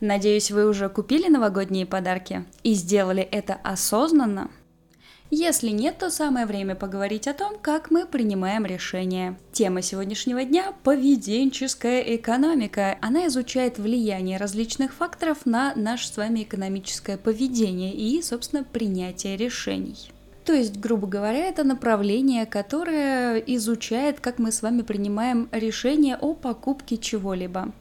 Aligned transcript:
Надеюсь, 0.00 0.50
вы 0.50 0.66
уже 0.68 0.90
купили 0.90 1.28
новогодние 1.28 1.86
подарки 1.86 2.44
и 2.62 2.74
сделали 2.74 3.22
это 3.22 3.54
осознанно? 3.54 4.50
Если 5.30 5.70
нет, 5.70 5.98
то 5.98 6.10
самое 6.10 6.46
время 6.46 6.76
поговорить 6.76 7.26
о 7.26 7.34
том, 7.34 7.58
как 7.60 7.90
мы 7.90 8.06
принимаем 8.06 8.64
решения. 8.64 9.36
Тема 9.52 9.82
сегодняшнего 9.82 10.44
дня– 10.44 10.72
поведенческая 10.84 12.00
экономика. 12.16 12.96
Она 13.00 13.26
изучает 13.26 13.78
влияние 13.78 14.36
различных 14.36 14.92
факторов 14.92 15.44
на 15.44 15.74
наше 15.74 16.08
с 16.08 16.16
вами 16.16 16.44
экономическое 16.44 17.16
поведение 17.16 17.92
и, 17.92 18.22
собственно, 18.22 18.62
принятие 18.62 19.36
решений. 19.36 20.12
То 20.44 20.52
есть, 20.52 20.78
грубо 20.78 21.08
говоря, 21.08 21.46
это 21.46 21.64
направление, 21.64 22.46
которое 22.46 23.38
изучает, 23.38 24.20
как 24.20 24.38
мы 24.38 24.52
с 24.52 24.62
вами 24.62 24.82
принимаем 24.82 25.48
решение 25.50 26.16
о 26.16 26.34
покупке 26.34 26.98
чего-либо 26.98 27.72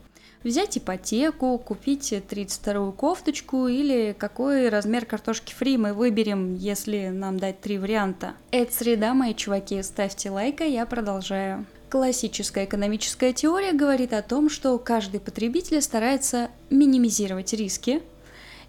взять 0.45 0.77
ипотеку, 0.77 1.57
купить 1.57 2.13
32-ю 2.13 2.91
кофточку 2.93 3.67
или 3.67 4.15
какой 4.17 4.69
размер 4.69 5.05
картошки 5.05 5.53
фри 5.53 5.77
мы 5.77 5.93
выберем, 5.93 6.55
если 6.55 7.07
нам 7.07 7.37
дать 7.37 7.59
три 7.59 7.77
варианта. 7.77 8.35
Это 8.51 8.73
среда, 8.73 9.13
мои 9.13 9.33
чуваки, 9.33 9.81
ставьте 9.81 10.29
лайк, 10.29 10.61
а 10.61 10.65
я 10.65 10.85
продолжаю. 10.85 11.65
Классическая 11.89 12.65
экономическая 12.65 13.33
теория 13.33 13.73
говорит 13.73 14.13
о 14.13 14.21
том, 14.21 14.49
что 14.49 14.77
каждый 14.77 15.19
потребитель 15.19 15.81
старается 15.81 16.49
минимизировать 16.69 17.53
риски 17.53 18.01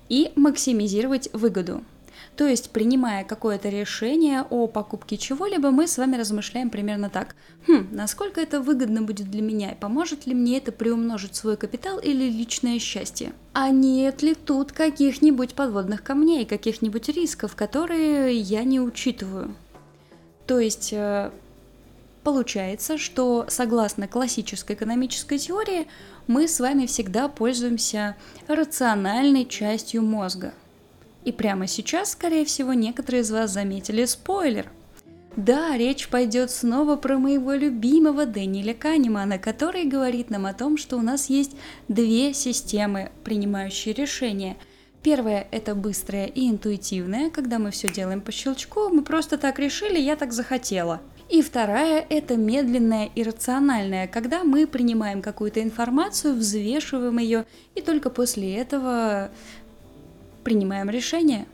и 0.08 0.32
максимизировать 0.36 1.28
выгоду. 1.32 1.82
То 2.36 2.46
есть, 2.46 2.70
принимая 2.70 3.24
какое-то 3.24 3.70
решение 3.70 4.42
о 4.50 4.66
покупке 4.66 5.16
чего-либо, 5.16 5.70
мы 5.70 5.88
с 5.88 5.96
вами 5.96 6.16
размышляем 6.16 6.68
примерно 6.68 7.08
так. 7.08 7.34
Хм, 7.66 7.88
насколько 7.92 8.42
это 8.42 8.60
выгодно 8.60 9.00
будет 9.00 9.30
для 9.30 9.40
меня, 9.40 9.74
поможет 9.80 10.26
ли 10.26 10.34
мне 10.34 10.58
это 10.58 10.70
приумножить 10.70 11.34
свой 11.34 11.56
капитал 11.56 11.98
или 11.98 12.28
личное 12.28 12.78
счастье? 12.78 13.32
А 13.54 13.70
нет 13.70 14.22
ли 14.22 14.34
тут 14.34 14.72
каких-нибудь 14.72 15.54
подводных 15.54 16.02
камней, 16.02 16.44
каких-нибудь 16.44 17.08
рисков, 17.08 17.56
которые 17.56 18.38
я 18.38 18.64
не 18.64 18.80
учитываю? 18.80 19.54
То 20.46 20.60
есть, 20.60 20.92
э, 20.92 21.30
Получается, 22.22 22.98
что 22.98 23.46
согласно 23.48 24.08
классической 24.08 24.74
экономической 24.74 25.38
теории, 25.38 25.86
мы 26.26 26.48
с 26.48 26.58
вами 26.58 26.86
всегда 26.86 27.28
пользуемся 27.28 28.16
рациональной 28.48 29.46
частью 29.46 30.02
мозга– 30.02 30.52
и 31.26 31.32
прямо 31.32 31.66
сейчас, 31.66 32.12
скорее 32.12 32.44
всего, 32.44 32.72
некоторые 32.72 33.22
из 33.22 33.30
вас 33.32 33.50
заметили 33.50 34.04
спойлер. 34.04 34.70
Да, 35.34 35.76
речь 35.76 36.08
пойдет 36.08 36.52
снова 36.52 36.94
про 36.96 37.18
моего 37.18 37.52
любимого 37.52 38.24
Дэниеля 38.24 38.72
Канемана, 38.72 39.38
который 39.38 39.84
говорит 39.84 40.30
нам 40.30 40.46
о 40.46 40.54
том, 40.54 40.78
что 40.78 40.96
у 40.96 41.02
нас 41.02 41.28
есть 41.28 41.56
две 41.88 42.32
системы, 42.32 43.10
принимающие 43.24 43.92
решения. 43.92 44.56
Первая– 45.02 45.46
это 45.50 45.74
быстрая 45.74 46.26
и 46.26 46.48
интуитивная, 46.48 47.28
когда 47.30 47.58
мы 47.58 47.72
все 47.72 47.88
делаем 47.88 48.20
по 48.20 48.30
щелчку, 48.30 48.88
мы 48.88 49.02
просто 49.02 49.36
так 49.36 49.58
решили, 49.58 49.98
я 49.98 50.14
так 50.14 50.32
захотела. 50.32 51.02
И 51.28 51.42
вторая– 51.42 52.06
это 52.08 52.36
медленная 52.36 53.10
и 53.14 53.24
рациональная, 53.24 54.06
когда 54.06 54.44
мы 54.44 54.66
принимаем 54.68 55.22
какую-то 55.22 55.60
информацию, 55.60 56.34
взвешиваем 56.34 57.18
ее, 57.18 57.46
и 57.74 57.80
только 57.80 58.10
после 58.10 58.54
этого 58.54 59.30
принимаем 60.46 60.88
решение. 60.88 61.44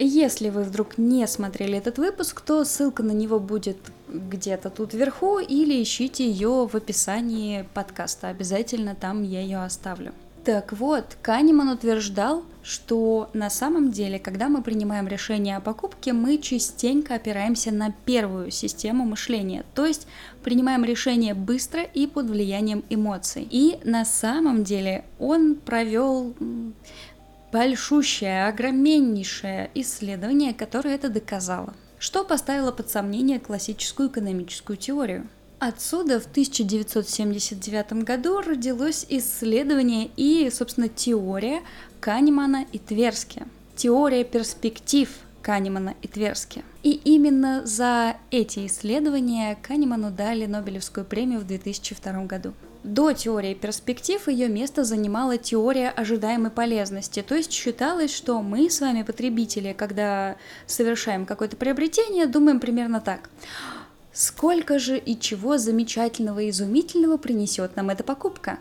Если 0.00 0.48
вы 0.48 0.64
вдруг 0.64 0.98
не 0.98 1.24
смотрели 1.28 1.78
этот 1.78 1.98
выпуск, 1.98 2.40
то 2.40 2.64
ссылка 2.64 3.04
на 3.04 3.12
него 3.12 3.38
будет 3.38 3.76
где-то 4.08 4.70
тут 4.70 4.92
вверху 4.92 5.38
или 5.38 5.80
ищите 5.80 6.28
ее 6.28 6.66
в 6.66 6.74
описании 6.74 7.64
подкаста. 7.74 8.26
Обязательно 8.26 8.96
там 8.96 9.22
я 9.22 9.40
ее 9.40 9.62
оставлю. 9.62 10.12
Так 10.44 10.72
вот, 10.72 11.04
Канеман 11.22 11.68
утверждал, 11.68 12.42
что 12.62 13.28
на 13.34 13.50
самом 13.50 13.92
деле, 13.92 14.18
когда 14.18 14.48
мы 14.48 14.62
принимаем 14.62 15.06
решение 15.06 15.56
о 15.56 15.60
покупке, 15.60 16.12
мы 16.12 16.38
частенько 16.38 17.14
опираемся 17.14 17.70
на 17.70 17.92
первую 18.04 18.50
систему 18.50 19.04
мышления, 19.04 19.64
то 19.74 19.84
есть 19.86 20.06
принимаем 20.42 20.84
решение 20.84 21.34
быстро 21.34 21.82
и 21.82 22.06
под 22.06 22.30
влиянием 22.30 22.82
эмоций. 22.88 23.46
И 23.50 23.78
на 23.84 24.04
самом 24.04 24.64
деле 24.64 25.04
он 25.18 25.56
провел 25.56 26.34
большущее, 27.52 28.46
огромнейшее 28.46 29.70
исследование, 29.74 30.54
которое 30.54 30.94
это 30.94 31.08
доказало, 31.08 31.74
что 31.98 32.24
поставило 32.24 32.72
под 32.72 32.90
сомнение 32.90 33.38
классическую 33.38 34.08
экономическую 34.08 34.76
теорию. 34.76 35.28
Отсюда 35.58 36.20
в 36.20 36.26
1979 36.26 38.04
году 38.04 38.40
родилось 38.40 39.04
исследование 39.10 40.10
и, 40.16 40.48
собственно, 40.50 40.88
теория 40.88 41.60
Канемана 42.00 42.64
и 42.72 42.78
Тверски. 42.78 43.42
Теория 43.76 44.24
перспектив 44.24 45.10
Канемана 45.42 45.94
и 46.00 46.08
Тверски. 46.08 46.64
И 46.82 46.92
именно 46.92 47.66
за 47.66 48.16
эти 48.30 48.66
исследования 48.66 49.58
Канеману 49.60 50.10
дали 50.10 50.46
Нобелевскую 50.46 51.04
премию 51.04 51.40
в 51.40 51.46
2002 51.46 52.24
году. 52.24 52.54
До 52.82 53.12
теории 53.12 53.52
перспектив 53.52 54.26
ее 54.26 54.48
место 54.48 54.84
занимала 54.84 55.36
теория 55.36 55.90
ожидаемой 55.90 56.50
полезности, 56.50 57.20
то 57.20 57.34
есть 57.34 57.52
считалось, 57.52 58.14
что 58.14 58.40
мы 58.40 58.70
с 58.70 58.80
вами, 58.80 59.02
потребители, 59.02 59.74
когда 59.76 60.36
совершаем 60.66 61.26
какое-то 61.26 61.56
приобретение, 61.56 62.26
думаем 62.26 62.58
примерно 62.58 63.00
так. 63.02 63.28
Сколько 64.14 64.78
же 64.78 64.96
и 64.96 65.18
чего 65.18 65.58
замечательного 65.58 66.40
и 66.40 66.50
изумительного 66.50 67.18
принесет 67.18 67.76
нам 67.76 67.90
эта 67.90 68.02
покупка? 68.02 68.58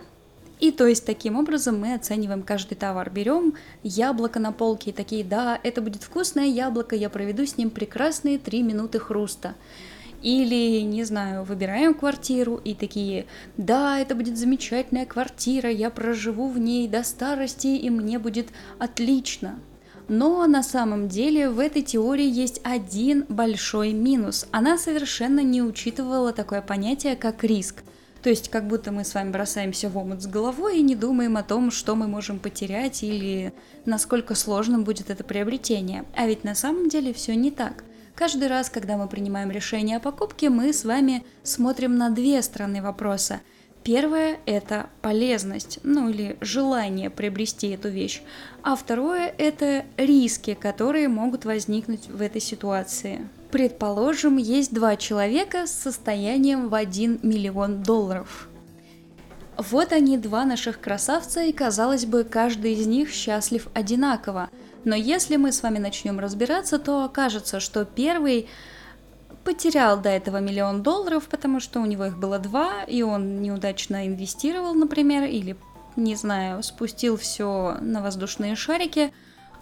И 0.59 0.71
то 0.71 0.85
есть 0.85 1.05
таким 1.05 1.37
образом 1.37 1.79
мы 1.79 1.93
оцениваем 1.93 2.43
каждый 2.43 2.75
товар. 2.75 3.09
Берем 3.09 3.53
яблоко 3.81 4.39
на 4.39 4.51
полке 4.51 4.89
и 4.89 4.93
такие, 4.93 5.23
да, 5.23 5.57
это 5.63 5.81
будет 5.81 6.03
вкусное 6.03 6.47
яблоко, 6.47 6.95
я 6.97 7.09
проведу 7.09 7.45
с 7.45 7.57
ним 7.57 7.69
прекрасные 7.69 8.37
три 8.37 8.61
минуты 8.61 8.99
хруста. 8.99 9.55
Или, 10.21 10.81
не 10.81 11.03
знаю, 11.05 11.43
выбираем 11.43 11.93
квартиру 11.93 12.59
и 12.63 12.73
такие, 12.73 13.25
да, 13.57 13.99
это 13.99 14.15
будет 14.15 14.37
замечательная 14.37 15.05
квартира, 15.05 15.69
я 15.69 15.89
проживу 15.89 16.49
в 16.49 16.59
ней 16.59 16.87
до 16.87 17.03
старости 17.03 17.67
и 17.67 17.89
мне 17.89 18.19
будет 18.19 18.49
отлично. 18.79 19.59
Но 20.09 20.45
на 20.47 20.63
самом 20.63 21.07
деле 21.07 21.49
в 21.49 21.59
этой 21.59 21.83
теории 21.83 22.27
есть 22.27 22.59
один 22.63 23.25
большой 23.29 23.93
минус. 23.93 24.47
Она 24.51 24.77
совершенно 24.77 25.41
не 25.41 25.61
учитывала 25.61 26.33
такое 26.33 26.61
понятие, 26.61 27.15
как 27.15 27.43
риск. 27.43 27.83
То 28.23 28.29
есть 28.29 28.49
как 28.49 28.67
будто 28.67 28.91
мы 28.91 29.05
с 29.05 29.13
вами 29.13 29.31
бросаемся 29.31 29.87
в 29.87 29.97
омут 29.97 30.23
с 30.23 30.27
головой 30.27 30.79
и 30.79 30.83
не 30.83 30.95
думаем 30.95 31.37
о 31.37 31.43
том, 31.43 31.71
что 31.71 31.95
мы 31.95 32.07
можем 32.07 32.39
потерять 32.39 33.03
или 33.03 33.53
насколько 33.85 34.35
сложным 34.35 34.83
будет 34.83 35.09
это 35.09 35.23
приобретение. 35.23 36.03
А 36.15 36.25
ведь 36.25 36.43
на 36.43 36.55
самом 36.55 36.89
деле 36.89 37.13
все 37.13 37.35
не 37.35 37.51
так. 37.51 37.83
Каждый 38.19 38.49
раз, 38.49 38.69
когда 38.69 38.97
мы 38.97 39.07
принимаем 39.07 39.49
решение 39.49 39.95
о 39.95 40.01
покупке, 40.01 40.49
мы 40.49 40.73
с 40.73 40.83
вами 40.83 41.23
смотрим 41.43 41.95
на 41.95 42.09
две 42.09 42.41
стороны 42.41 42.81
вопроса. 42.81 43.39
Первое– 43.81 44.39
это 44.45 44.89
полезность, 45.01 45.79
ну 45.83 46.09
или 46.09 46.35
желание 46.41 47.09
приобрести 47.09 47.69
эту 47.69 47.87
вещь. 47.87 48.21
А 48.61 48.75
второе– 48.75 49.33
это 49.37 49.85
риски, 49.95 50.53
которые 50.53 51.07
могут 51.07 51.45
возникнуть 51.45 52.09
в 52.09 52.21
этой 52.21 52.41
ситуации. 52.41 53.25
Предположим, 53.51 54.35
есть 54.35 54.73
два 54.73 54.97
человека 54.97 55.65
с 55.65 55.71
состоянием 55.71 56.67
в 56.67 56.75
1 56.75 57.21
миллион 57.23 57.83
долларов. 57.83 58.49
Вот 59.55 59.93
они, 59.93 60.17
два 60.17 60.43
наших 60.43 60.81
красавца, 60.81 61.43
и 61.43 61.53
казалось 61.53 62.05
бы, 62.05 62.25
каждый 62.25 62.73
из 62.73 62.85
них 62.85 63.11
счастлив 63.11 63.69
одинаково– 63.73 64.49
но 64.85 64.95
если 64.95 65.35
мы 65.35 65.51
с 65.51 65.63
вами 65.63 65.77
начнем 65.77 66.19
разбираться, 66.19 66.79
то 66.79 67.03
окажется, 67.03 67.59
что 67.59 67.85
первый 67.85 68.47
потерял 69.43 69.99
до 69.99 70.09
этого 70.09 70.37
миллион 70.37 70.83
долларов, 70.83 71.27
потому 71.29 71.59
что 71.59 71.79
у 71.79 71.85
него 71.85 72.05
их 72.05 72.17
было 72.17 72.39
два, 72.39 72.83
и 72.83 73.01
он 73.01 73.41
неудачно 73.41 74.07
инвестировал, 74.07 74.73
например, 74.73 75.23
или, 75.23 75.55
не 75.95 76.15
знаю, 76.15 76.61
спустил 76.63 77.17
все 77.17 77.77
на 77.81 78.01
воздушные 78.01 78.55
шарики, 78.55 79.13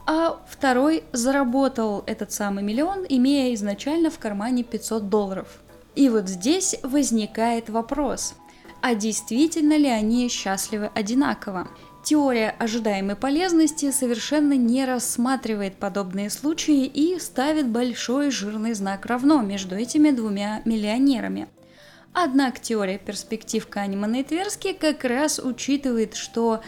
а 0.05 0.39
второй 0.47 1.03
заработал 1.11 2.03
этот 2.05 2.31
самый 2.31 2.63
миллион, 2.63 3.05
имея 3.07 3.53
изначально 3.55 4.09
в 4.09 4.19
кармане 4.19 4.63
500 4.63 5.09
долларов. 5.09 5.47
И 5.95 6.09
вот 6.09 6.27
здесь 6.29 6.77
возникает 6.83 7.69
вопрос, 7.69 8.35
а 8.81 8.95
действительно 8.95 9.77
ли 9.77 9.87
они 9.87 10.29
счастливы 10.29 10.91
одинаково? 10.93 11.67
Теория 12.03 12.55
ожидаемой 12.57 13.15
полезности 13.15 13.91
совершенно 13.91 14.53
не 14.53 14.85
рассматривает 14.85 15.75
подобные 15.75 16.29
случаи 16.29 16.85
и 16.85 17.19
ставит 17.19 17.67
большой 17.67 18.31
жирный 18.31 18.73
знак 18.73 19.05
равно 19.05 19.41
между 19.41 19.75
этими 19.75 20.11
двумя 20.11 20.61
миллионерами. 20.63 21.49
Однако 22.13 22.59
теория 22.59 22.97
перспектив 22.97 23.67
Канемана 23.67 24.21
и 24.21 24.23
Тверски 24.23 24.73
как 24.73 25.03
раз 25.03 25.39
учитывает, 25.39 26.15
что 26.15 26.61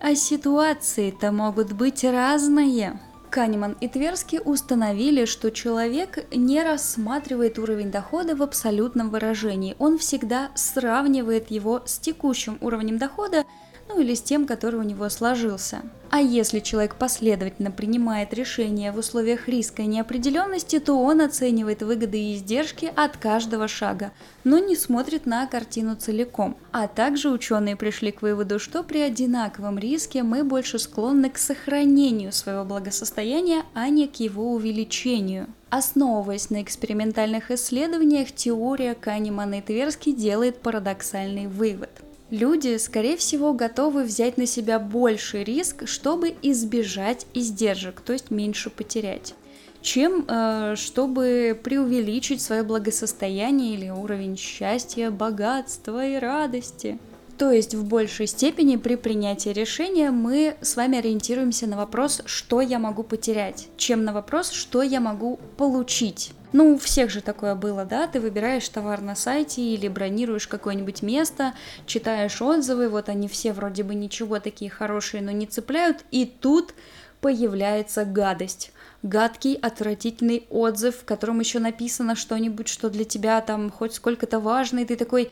а 0.00 0.14
ситуации-то 0.14 1.30
могут 1.30 1.72
быть 1.72 2.04
разные. 2.04 2.98
Канеман 3.30 3.76
и 3.80 3.88
Тверски 3.88 4.40
установили, 4.44 5.24
что 5.24 5.50
человек 5.50 6.26
не 6.34 6.62
рассматривает 6.62 7.58
уровень 7.58 7.90
дохода 7.90 8.34
в 8.34 8.42
абсолютном 8.42 9.10
выражении. 9.10 9.76
Он 9.78 9.98
всегда 9.98 10.50
сравнивает 10.56 11.50
его 11.50 11.82
с 11.86 11.98
текущим 11.98 12.58
уровнем 12.60 12.98
дохода 12.98 13.44
ну 13.90 14.00
или 14.00 14.14
с 14.14 14.22
тем, 14.22 14.46
который 14.46 14.78
у 14.78 14.84
него 14.84 15.08
сложился. 15.08 15.82
А 16.10 16.20
если 16.20 16.58
человек 16.58 16.96
последовательно 16.96 17.70
принимает 17.70 18.34
решения 18.34 18.90
в 18.90 18.98
условиях 18.98 19.48
риска 19.48 19.82
и 19.82 19.86
неопределенности, 19.86 20.80
то 20.80 20.94
он 20.94 21.20
оценивает 21.20 21.82
выгоды 21.82 22.18
и 22.18 22.34
издержки 22.34 22.92
от 22.96 23.16
каждого 23.16 23.68
шага, 23.68 24.12
но 24.42 24.58
не 24.58 24.74
смотрит 24.74 25.26
на 25.26 25.46
картину 25.46 25.94
целиком. 25.94 26.56
А 26.72 26.88
также 26.88 27.30
ученые 27.30 27.76
пришли 27.76 28.10
к 28.10 28.22
выводу, 28.22 28.58
что 28.58 28.82
при 28.82 28.98
одинаковом 28.98 29.78
риске 29.78 30.24
мы 30.24 30.42
больше 30.42 30.80
склонны 30.80 31.30
к 31.30 31.38
сохранению 31.38 32.32
своего 32.32 32.64
благосостояния, 32.64 33.62
а 33.74 33.88
не 33.88 34.08
к 34.08 34.16
его 34.16 34.52
увеличению. 34.52 35.46
Основываясь 35.68 36.50
на 36.50 36.62
экспериментальных 36.62 37.52
исследованиях, 37.52 38.32
теория 38.32 38.94
Канемана 38.94 39.58
и 39.58 39.62
Тверски 39.62 40.12
делает 40.12 40.60
парадоксальный 40.60 41.46
вывод– 41.46 41.90
Люди, 42.30 42.76
скорее 42.76 43.16
всего, 43.16 43.52
готовы 43.52 44.04
взять 44.04 44.36
на 44.38 44.46
себя 44.46 44.78
больший 44.78 45.42
риск, 45.44 45.86
чтобы 45.86 46.34
избежать 46.42 47.26
издержек, 47.34 48.00
то 48.00 48.12
есть 48.12 48.30
меньше 48.30 48.70
потерять 48.70 49.34
чем 49.82 50.26
э, 50.28 50.74
чтобы 50.76 51.58
преувеличить 51.62 52.42
свое 52.42 52.62
благосостояние 52.62 53.74
или 53.74 53.88
уровень 53.88 54.36
счастья, 54.36 55.10
богатства 55.10 56.06
и 56.06 56.16
радости. 56.16 56.98
То 57.40 57.52
есть 57.52 57.74
в 57.74 57.86
большей 57.86 58.26
степени 58.26 58.76
при 58.76 58.96
принятии 58.96 59.48
решения 59.48 60.10
мы 60.10 60.58
с 60.60 60.76
вами 60.76 60.98
ориентируемся 60.98 61.66
на 61.66 61.78
вопрос, 61.78 62.20
что 62.26 62.60
я 62.60 62.78
могу 62.78 63.02
потерять, 63.02 63.68
чем 63.78 64.04
на 64.04 64.12
вопрос, 64.12 64.50
что 64.50 64.82
я 64.82 65.00
могу 65.00 65.40
получить. 65.56 66.32
Ну, 66.52 66.74
у 66.74 66.78
всех 66.78 67.08
же 67.08 67.22
такое 67.22 67.54
было, 67.54 67.86
да, 67.86 68.06
ты 68.08 68.20
выбираешь 68.20 68.68
товар 68.68 69.00
на 69.00 69.16
сайте 69.16 69.62
или 69.62 69.88
бронируешь 69.88 70.48
какое-нибудь 70.48 71.00
место, 71.00 71.54
читаешь 71.86 72.42
отзывы, 72.42 72.90
вот 72.90 73.08
они 73.08 73.26
все 73.26 73.54
вроде 73.54 73.84
бы 73.84 73.94
ничего 73.94 74.38
такие 74.38 74.70
хорошие, 74.70 75.22
но 75.22 75.30
не 75.30 75.46
цепляют, 75.46 76.04
и 76.10 76.26
тут 76.26 76.74
появляется 77.22 78.04
гадость. 78.04 78.70
Гадкий, 79.02 79.54
отвратительный 79.54 80.44
отзыв, 80.50 80.96
в 80.96 81.04
котором 81.06 81.40
еще 81.40 81.58
написано 81.58 82.16
что-нибудь, 82.16 82.68
что 82.68 82.90
для 82.90 83.06
тебя 83.06 83.40
там 83.40 83.70
хоть 83.70 83.94
сколько-то 83.94 84.40
важно, 84.40 84.80
и 84.80 84.84
ты 84.84 84.96
такой, 84.96 85.30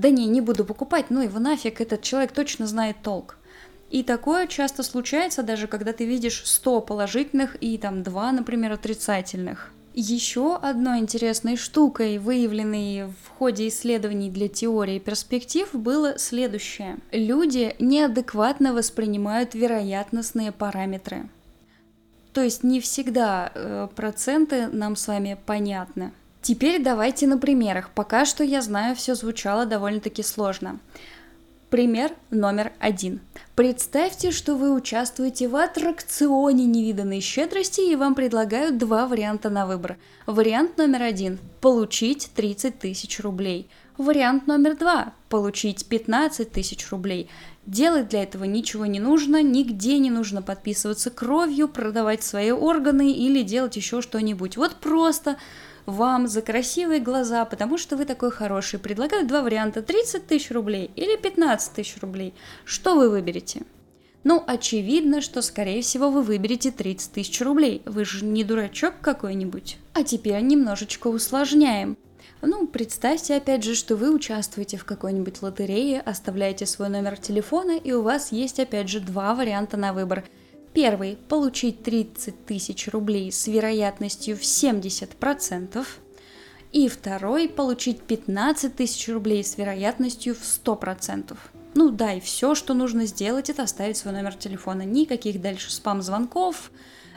да 0.00 0.10
не, 0.10 0.26
не 0.26 0.40
буду 0.40 0.64
покупать, 0.64 1.06
ну 1.10 1.20
его 1.20 1.38
нафиг, 1.38 1.80
этот 1.80 2.02
человек 2.02 2.32
точно 2.32 2.66
знает 2.66 2.96
толк. 3.02 3.36
И 3.90 4.02
такое 4.02 4.46
часто 4.46 4.82
случается, 4.82 5.42
даже 5.42 5.66
когда 5.66 5.92
ты 5.92 6.06
видишь 6.06 6.42
100 6.44 6.80
положительных 6.82 7.56
и 7.60 7.76
там 7.76 8.02
2, 8.02 8.32
например, 8.32 8.72
отрицательных. 8.72 9.72
Еще 9.92 10.56
одной 10.56 11.00
интересной 11.00 11.56
штукой, 11.56 12.18
выявленной 12.18 13.06
в 13.06 13.28
ходе 13.36 13.66
исследований 13.66 14.30
для 14.30 14.48
теории 14.48 15.00
перспектив, 15.00 15.68
было 15.74 16.16
следующее. 16.18 16.98
Люди 17.10 17.74
неадекватно 17.80 18.72
воспринимают 18.72 19.54
вероятностные 19.54 20.52
параметры. 20.52 21.28
То 22.32 22.42
есть 22.42 22.62
не 22.62 22.80
всегда 22.80 23.50
э, 23.52 23.88
проценты 23.96 24.68
нам 24.68 24.94
с 24.94 25.08
вами 25.08 25.36
понятны. 25.44 26.12
Теперь 26.42 26.82
давайте 26.82 27.26
на 27.26 27.36
примерах. 27.36 27.90
Пока 27.94 28.24
что 28.24 28.42
я 28.42 28.62
знаю, 28.62 28.96
все 28.96 29.14
звучало 29.14 29.66
довольно-таки 29.66 30.22
сложно. 30.22 30.78
Пример 31.68 32.10
номер 32.30 32.72
один. 32.80 33.20
Представьте, 33.54 34.32
что 34.32 34.56
вы 34.56 34.74
участвуете 34.74 35.46
в 35.46 35.54
аттракционе 35.54 36.64
невиданной 36.64 37.20
щедрости 37.20 37.80
и 37.80 37.94
вам 37.94 38.16
предлагают 38.16 38.78
два 38.78 39.06
варианта 39.06 39.50
на 39.50 39.66
выбор. 39.66 39.96
Вариант 40.26 40.78
номер 40.78 41.02
один– 41.02 41.38
получить 41.60 42.30
30 42.34 42.78
тысяч 42.78 43.20
рублей. 43.20 43.68
Вариант 43.98 44.48
номер 44.48 44.76
два– 44.76 45.12
получить 45.28 45.86
15 45.86 46.50
тысяч 46.50 46.90
рублей. 46.90 47.28
Делать 47.66 48.08
для 48.08 48.24
этого 48.24 48.44
ничего 48.44 48.86
не 48.86 48.98
нужно, 48.98 49.42
нигде 49.42 49.98
не 49.98 50.10
нужно 50.10 50.42
подписываться 50.42 51.10
кровью, 51.10 51.68
продавать 51.68 52.24
свои 52.24 52.50
органы 52.50 53.12
или 53.12 53.42
делать 53.42 53.76
еще 53.76 54.00
что-нибудь. 54.00 54.56
Вот 54.56 54.74
просто 54.76 55.36
вам 55.86 56.28
за 56.28 56.42
красивые 56.42 57.00
глаза, 57.00 57.44
потому 57.44 57.78
что 57.78 57.96
вы 57.96 58.04
такой 58.04 58.30
хороший. 58.30 58.78
Предлагают 58.78 59.28
два 59.28 59.42
варианта, 59.42 59.82
30 59.82 60.26
тысяч 60.26 60.50
рублей 60.50 60.90
или 60.96 61.16
15 61.16 61.72
тысяч 61.72 61.96
рублей. 62.00 62.34
Что 62.64 62.94
вы 62.94 63.10
выберете? 63.10 63.62
Ну, 64.22 64.42
очевидно, 64.46 65.20
что, 65.20 65.40
скорее 65.40 65.82
всего, 65.82 66.10
вы 66.10 66.22
выберете 66.22 66.70
30 66.70 67.12
тысяч 67.12 67.40
рублей. 67.40 67.82
Вы 67.86 68.04
же 68.04 68.24
не 68.24 68.44
дурачок 68.44 68.94
какой-нибудь. 69.00 69.78
А 69.94 70.04
теперь 70.04 70.40
немножечко 70.42 71.08
усложняем. 71.08 71.96
Ну, 72.42 72.66
представьте 72.66 73.36
опять 73.36 73.64
же, 73.64 73.74
что 73.74 73.96
вы 73.96 74.14
участвуете 74.14 74.76
в 74.76 74.84
какой-нибудь 74.84 75.42
лотерее, 75.42 76.00
оставляете 76.00 76.66
свой 76.66 76.88
номер 76.88 77.18
телефона, 77.18 77.76
и 77.76 77.92
у 77.92 78.02
вас 78.02 78.32
есть 78.32 78.60
опять 78.60 78.88
же 78.88 79.00
два 79.00 79.34
варианта 79.34 79.76
на 79.76 79.92
выбор– 79.92 80.24
Первый– 80.72 81.16
получить 81.28 81.82
30 81.82 82.46
тысяч 82.46 82.88
рублей 82.88 83.32
с 83.32 83.46
вероятностью 83.48 84.36
в 84.36 84.42
70%. 84.42 85.84
И 86.72 86.88
второй– 86.88 87.48
получить 87.48 88.02
15 88.02 88.76
тысяч 88.76 89.08
рублей 89.08 89.42
с 89.42 89.58
вероятностью 89.58 90.34
в 90.36 90.42
100%. 90.42 91.36
Ну 91.74 91.90
да, 91.90 92.12
и 92.14 92.20
все, 92.20 92.54
что 92.54 92.74
нужно 92.74 93.06
сделать, 93.06 93.50
это 93.50 93.62
оставить 93.62 93.96
свой 93.96 94.12
номер 94.12 94.34
телефона. 94.34 94.82
Никаких 94.82 95.40
дальше 95.40 95.72
спам-звонков, 95.72 96.70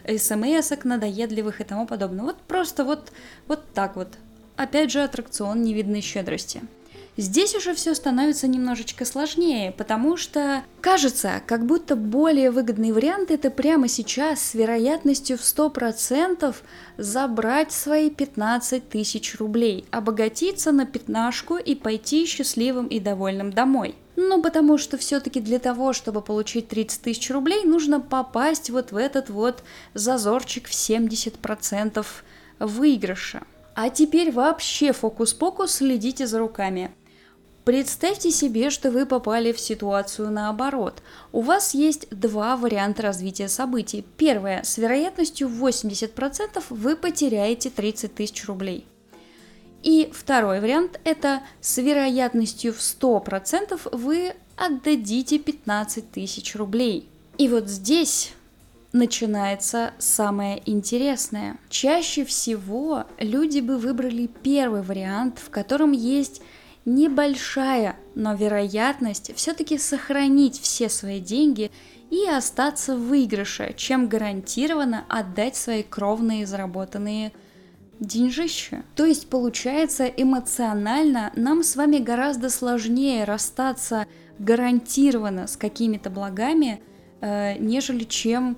смс-ок 0.07 0.83
надоедливых 0.83 1.61
и 1.61 1.63
тому 1.63 1.88
подобное. 1.88 2.25
Вот 2.25 2.38
просто 2.41 2.83
вот, 2.83 3.11
вот 3.47 3.63
так 3.73 3.95
вот. 3.95 4.09
Опять 4.55 4.91
же, 4.91 5.03
аттракцион 5.03 5.63
невидной 5.63 6.01
щедрости. 6.01 6.61
Здесь 7.15 7.54
уже 7.54 7.75
все 7.75 7.94
становится 7.94 8.48
немножечко 8.48 9.06
сложнее, 9.06 9.71
потому 9.71 10.18
что 10.18 10.63
кажется, 10.81 11.44
как 11.45 11.65
будто 11.68 11.95
более 11.95 12.50
выгодный 12.50 12.92
вариант 12.92 13.30
это 13.30 13.51
прямо 13.51 13.88
сейчас 13.88 14.42
с 14.42 14.54
вероятностью 14.56 15.38
в 15.38 15.42
100% 15.42 16.56
забрать 16.98 17.71
свои 17.71 18.10
15 18.10 18.89
тысяч 18.89 19.38
рублей, 19.38 19.86
обогатиться 19.92 20.71
на 20.71 20.88
пятнашку 20.88 21.57
и 21.57 21.75
пойти 21.75 22.25
счастливым 22.25 22.88
и 22.88 23.00
довольным 23.00 23.54
домой. 23.54 23.94
Ну, 24.15 24.42
потому 24.42 24.80
что 24.80 24.98
все-таки 24.98 25.39
для 25.39 25.60
того, 25.60 25.94
чтобы 25.94 26.21
получить 26.21 26.68
30 26.68 27.01
тысяч 27.01 27.30
рублей, 27.30 27.63
нужно 27.63 28.00
попасть 28.00 28.71
вот 28.71 28.92
в 28.92 28.98
этот 28.98 29.30
вот 29.30 29.63
зазорчик 29.94 30.68
в 30.68 30.71
70% 30.71 32.06
выигрыша. 32.60 33.44
А 33.75 33.89
теперь 33.89 34.31
вообще 34.31 34.94
фокус-покус, 34.94 35.71
следите 35.71 36.27
за 36.27 36.39
руками. 36.39 36.92
Представьте 37.65 38.30
себе, 38.30 38.69
что 38.69 38.92
вы 38.92 39.06
попали 39.06 39.54
в 39.54 39.60
ситуацию 39.60 40.30
наоборот. 40.30 41.01
У 41.31 41.42
вас 41.42 41.74
есть 41.74 42.10
два 42.10 42.57
варианта 42.57 43.04
развития 43.04 43.48
событий. 43.48 44.06
Первое. 44.18 44.63
С 44.63 44.77
вероятностью 44.77 45.48
80% 45.48 46.62
вы 46.70 46.98
потеряете 46.98 47.70
30 47.70 48.13
тысяч 48.13 48.46
рублей. 48.48 48.86
И 49.82 50.10
второй 50.13 50.60
вариант– 50.60 51.00
это 51.05 51.41
с 51.62 51.77
вероятностью 51.77 52.74
в 52.74 52.79
100% 52.79 53.79
вы 53.96 54.34
отдадите 54.58 55.39
15 55.39 56.12
тысяч 56.12 56.55
рублей. 56.55 57.08
И 57.38 57.48
вот 57.48 57.70
здесь 57.70 58.34
начинается 58.91 59.93
самое 59.98 60.62
интересное. 60.70 61.58
Чаще 61.70 62.25
всего 62.25 63.05
люди 63.20 63.60
бы 63.60 63.77
выбрали 63.77 64.27
первый 64.27 64.84
вариант, 64.84 65.39
в 65.39 65.50
котором 65.50 65.91
есть 65.91 66.41
небольшая, 66.85 67.95
но 68.15 68.33
вероятность 68.33 69.35
все-таки 69.35 69.77
сохранить 69.77 70.59
все 70.59 70.89
свои 70.89 71.19
деньги 71.19 71.71
и 72.09 72.27
остаться 72.27 72.95
в 72.95 73.07
выигрыше, 73.07 73.73
чем 73.75 74.07
гарантированно 74.07 75.05
отдать 75.09 75.55
свои 75.55 75.83
кровные 75.83 76.45
заработанные 76.45 77.31
деньжища. 77.99 78.83
То 78.95 79.05
есть 79.05 79.29
получается 79.29 80.05
эмоционально 80.05 81.31
нам 81.35 81.63
с 81.63 81.75
вами 81.75 81.97
гораздо 81.97 82.49
сложнее 82.49 83.23
расстаться 83.23 84.05
гарантированно 84.39 85.47
с 85.47 85.55
какими-то 85.55 86.09
благами, 86.09 86.81
э, 87.21 87.57
нежели 87.59 88.03
чем 88.03 88.57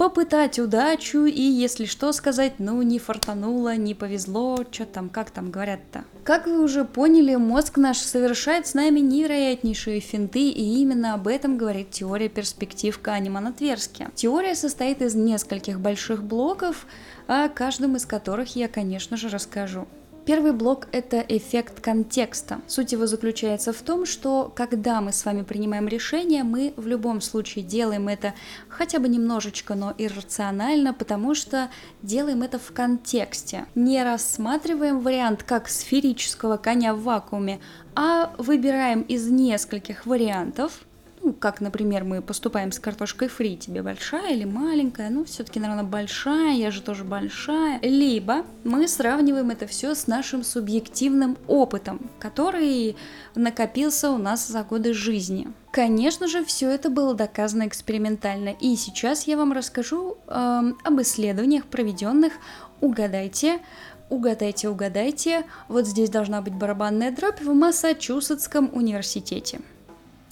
попытать 0.00 0.58
удачу 0.58 1.26
и, 1.26 1.42
если 1.42 1.84
что, 1.84 2.12
сказать, 2.12 2.54
ну, 2.56 2.80
не 2.80 2.98
фартануло, 2.98 3.76
не 3.76 3.94
повезло, 3.94 4.64
что 4.70 4.86
там, 4.86 5.10
как 5.10 5.30
там 5.30 5.50
говорят-то. 5.50 6.06
Как 6.24 6.46
вы 6.46 6.64
уже 6.64 6.86
поняли, 6.86 7.34
мозг 7.34 7.76
наш 7.76 7.98
совершает 7.98 8.66
с 8.66 8.72
нами 8.72 9.00
невероятнейшие 9.00 10.00
финты, 10.00 10.48
и 10.48 10.80
именно 10.80 11.12
об 11.12 11.28
этом 11.28 11.58
говорит 11.58 11.90
теория 11.90 12.30
перспектив 12.30 12.98
Канемана 12.98 13.52
Тверски. 13.52 14.08
Теория 14.14 14.54
состоит 14.54 15.02
из 15.02 15.14
нескольких 15.14 15.78
больших 15.78 16.24
блоков, 16.24 16.86
о 17.26 17.50
каждом 17.50 17.96
из 17.96 18.06
которых 18.06 18.56
я, 18.56 18.68
конечно 18.68 19.18
же, 19.18 19.28
расскажу. 19.28 19.86
Первый 20.26 20.52
блок– 20.52 20.86
это 20.92 21.24
эффект 21.26 21.80
контекста. 21.80 22.60
Суть 22.66 22.92
его 22.92 23.06
заключается 23.06 23.72
в 23.72 23.80
том, 23.80 24.04
что 24.04 24.52
когда 24.54 25.00
мы 25.00 25.12
с 25.12 25.24
вами 25.24 25.42
принимаем 25.42 25.88
решение, 25.88 26.44
мы 26.44 26.74
в 26.76 26.86
любом 26.86 27.20
случае 27.20 27.64
делаем 27.64 28.06
это 28.06 28.34
хотя 28.68 28.98
бы 28.98 29.08
немножечко, 29.08 29.74
но 29.74 29.94
иррационально, 29.96 30.92
потому 30.92 31.34
что 31.34 31.70
делаем 32.02 32.42
это 32.42 32.58
в 32.58 32.72
контексте. 32.72 33.66
Не 33.74 34.04
рассматриваем 34.04 35.00
вариант 35.00 35.42
как 35.42 35.68
сферического 35.68 36.58
коня 36.58 36.94
в 36.94 37.02
вакууме, 37.02 37.58
а 37.96 38.32
выбираем 38.38 39.00
из 39.02 39.28
нескольких 39.28 40.06
вариантов, 40.06 40.82
ну, 41.22 41.34
как, 41.34 41.60
например, 41.60 42.04
мы 42.04 42.22
поступаем 42.22 42.72
с 42.72 42.78
картошкой 42.78 43.28
фри, 43.28 43.56
тебе 43.56 43.82
большая 43.82 44.34
или 44.34 44.44
маленькая, 44.44 45.10
ну, 45.10 45.24
все-таки, 45.24 45.60
наверное, 45.60 45.84
большая, 45.84 46.54
я 46.54 46.70
же 46.70 46.80
тоже 46.80 47.04
большая. 47.04 47.78
Либо 47.82 48.44
мы 48.64 48.88
сравниваем 48.88 49.50
это 49.50 49.66
все 49.66 49.94
с 49.94 50.06
нашим 50.06 50.42
субъективным 50.42 51.36
опытом, 51.46 52.10
который 52.18 52.96
накопился 53.34 54.10
у 54.10 54.18
нас 54.18 54.48
за 54.48 54.62
годы 54.62 54.94
жизни. 54.94 55.48
Конечно 55.72 56.26
же, 56.26 56.44
все 56.44 56.70
это 56.70 56.88
было 56.90 57.14
доказано 57.14 57.66
экспериментально, 57.68 58.50
и 58.60 58.74
сейчас 58.76 59.26
я 59.26 59.36
вам 59.36 59.52
расскажу 59.52 60.16
э, 60.26 60.72
об 60.84 61.00
исследованиях, 61.00 61.66
проведенных, 61.66 62.32
угадайте, 62.80 63.60
угадайте, 64.08 64.68
угадайте, 64.68 65.44
вот 65.68 65.86
здесь 65.86 66.10
должна 66.10 66.40
быть 66.40 66.54
барабанная 66.54 67.12
дробь 67.12 67.40
в 67.40 67.52
Массачусетском 67.52 68.70
университете. 68.72 69.60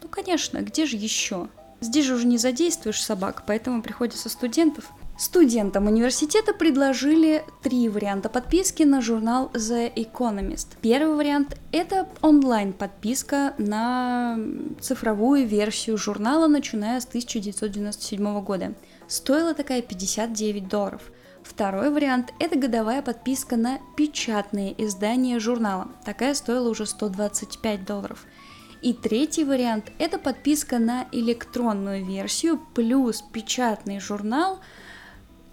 Ну, 0.08 0.14
конечно, 0.22 0.62
где 0.62 0.86
же 0.86 0.96
еще? 0.96 1.48
Здесь 1.80 2.06
же 2.06 2.14
уже 2.14 2.26
не 2.26 2.38
задействуешь 2.38 3.02
собак, 3.02 3.44
поэтому 3.46 3.82
приходится 3.82 4.30
студентов. 4.30 4.90
Студентам 5.18 5.86
университета 5.86 6.54
предложили 6.54 7.44
три 7.62 7.88
варианта 7.90 8.30
подписки 8.30 8.84
на 8.84 9.02
журнал 9.02 9.50
The 9.52 9.92
Economist. 9.94 10.68
Первый 10.80 11.14
вариант– 11.14 11.58
это 11.72 12.08
онлайн-подписка 12.22 13.54
на 13.58 14.38
цифровую 14.80 15.46
версию 15.46 15.98
журнала, 15.98 16.46
начиная 16.46 17.00
с 17.00 17.04
1997 17.04 18.40
года. 18.40 18.74
Стоила 19.08 19.52
такая 19.52 19.82
59 19.82 20.68
долларов. 20.68 21.02
Второй 21.42 21.90
вариант– 21.90 22.32
это 22.40 22.58
годовая 22.58 23.02
подписка 23.02 23.56
на 23.56 23.78
печатные 23.96 24.74
издания 24.82 25.38
журнала. 25.38 25.88
Такая 26.04 26.32
стоила 26.34 26.70
уже 26.70 26.86
125 26.86 27.84
долларов– 27.84 28.24
и 28.82 28.92
третий 28.92 29.44
вариант– 29.44 29.92
это 29.98 30.18
подписка 30.18 30.78
на 30.78 31.06
электронную 31.12 32.04
версию 32.04 32.60
плюс 32.74 33.22
печатный 33.32 34.00
журнал. 34.00 34.60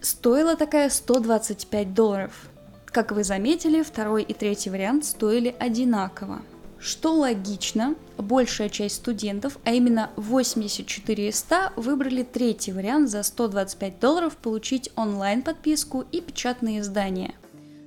Стоила 0.01 0.55
такая 0.55 0.89
125 0.89 1.93
долларов. 1.93 2.49
Как 2.85 3.11
вы 3.11 3.23
заметили, 3.23 3.81
второй 3.81 4.23
и 4.23 4.33
третий 4.33 4.69
вариант 4.69 5.05
стоили 5.05 5.55
одинаково. 5.59 6.41
Что 6.79 7.13
логично, 7.13 7.95
большая 8.17 8.69
часть 8.69 8.97
студентов, 8.97 9.57
а 9.63 9.71
именно 9.71 10.11
84 10.17 11.29
из 11.29 11.39
100, 11.39 11.71
выбрали 11.75 12.23
третий 12.23 12.73
вариант 12.73 13.09
за 13.09 13.23
125 13.23 13.99
долларов 13.99 14.37
получить 14.37 14.91
онлайн 14.95 15.41
подписку 15.41 16.05
и 16.11 16.21
печатные 16.21 16.81
издания– 16.81 17.33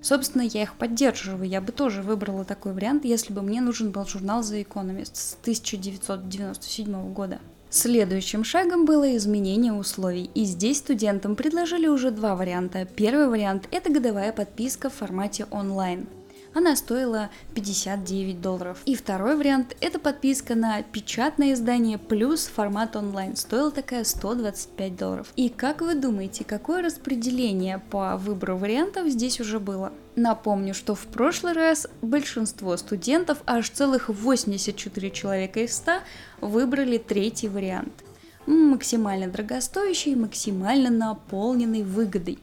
Собственно, 0.08 0.40
я 0.40 0.62
их 0.62 0.72
поддерживаю. 0.72 1.46
Я 1.46 1.60
бы 1.60 1.70
тоже 1.70 2.00
выбрала 2.00 2.42
такой 2.42 2.72
вариант, 2.72 3.04
если 3.04 3.30
бы 3.30 3.42
мне 3.42 3.60
нужен 3.60 3.90
был 3.90 4.06
журнал 4.06 4.40
The 4.40 4.66
Economist 4.66 5.10
с 5.12 5.36
1997 5.42 7.12
года. 7.12 7.40
Следующим 7.68 8.42
шагом 8.42 8.86
было 8.86 9.14
изменение 9.18 9.74
условий, 9.74 10.30
и 10.34 10.44
здесь 10.44 10.78
студентам 10.78 11.36
предложили 11.36 11.88
уже 11.88 12.10
два 12.10 12.36
варианта. 12.36 12.86
Первый 12.86 13.28
вариант– 13.28 13.68
это 13.70 13.92
годовая 13.92 14.32
подписка 14.32 14.88
в 14.88 14.94
формате 14.94 15.44
онлайн. 15.50 16.06
Она 16.54 16.76
стоила 16.76 17.30
59 17.54 18.40
долларов. 18.40 18.78
И 18.84 18.94
второй 18.94 19.36
вариант– 19.36 19.76
это 19.80 19.98
подписка 19.98 20.54
на 20.54 20.82
печатное 20.82 21.52
издание 21.52 21.98
плюс 21.98 22.46
формат 22.46 22.96
онлайн. 22.96 23.36
Стоила 23.36 23.70
такая 23.70 24.04
125 24.04 24.96
долларов. 24.96 25.32
И 25.36 25.48
как 25.48 25.80
вы 25.80 25.94
думаете, 25.94 26.44
какое 26.44 26.82
распределение 26.82 27.80
по 27.90 28.16
выбору 28.16 28.56
вариантов 28.56 29.08
здесь 29.08 29.40
уже 29.40 29.60
было? 29.60 29.92
Напомню, 30.16 30.74
что 30.74 30.94
в 30.94 31.06
прошлый 31.06 31.52
раз 31.52 31.86
большинство 32.02 32.76
студентов, 32.76 33.38
аж 33.46 33.70
целых 33.70 34.08
84 34.08 35.10
человека 35.10 35.60
из 35.60 35.76
100, 35.76 35.92
выбрали 36.40 36.98
третий 36.98 37.48
вариант. 37.48 38.04
Максимально 38.46 39.28
дорогостоящий, 39.28 40.14
максимально 40.14 40.90
наполненный 40.90 41.82
выгодой. 41.82 42.38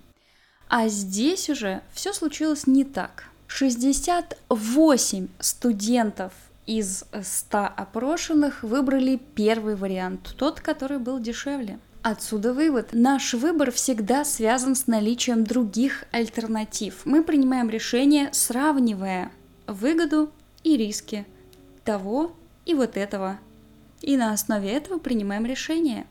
А 0.69 0.87
здесь 0.87 1.49
уже 1.49 1.81
все 1.93 2.13
случилось 2.13 2.65
не 2.65 2.83
так. 2.85 3.25
68 3.47 5.27
студентов 5.39 6.33
из 6.65 7.05
100 7.21 7.57
опрошенных 7.77 8.63
выбрали 8.63 9.19
первый 9.35 9.75
вариант, 9.75 10.33
тот, 10.37 10.59
который 10.59 10.97
был 10.97 11.19
дешевле. 11.19 11.79
Отсюда 12.01 12.53
вывод. 12.53 12.89
Наш 12.91 13.33
выбор 13.33 13.71
всегда 13.71 14.25
связан 14.25 14.75
с 14.75 14.85
наличием 14.85 15.43
других 15.43 16.03
альтернатив. 16.11 17.01
Мы 17.05 17.23
принимаем 17.23 17.69
решение, 17.69 18.29
сравнивая 18.31 19.31
выгоду 19.65 20.31
и 20.63 20.77
риски 20.77 21.25
того 21.83 22.35
и 22.65 22.75
вот 22.75 22.95
этого. 22.95 23.39
И 24.01 24.17
на 24.17 24.33
основе 24.33 24.71
этого 24.71 24.99
принимаем 24.99 25.45
решение. 25.45 26.05